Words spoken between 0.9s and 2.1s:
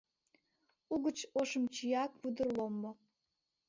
Угыч ошым чия